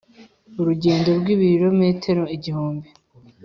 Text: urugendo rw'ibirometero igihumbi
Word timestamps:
urugendo 0.61 1.09
rw'ibirometero 1.19 2.23
igihumbi 2.35 2.87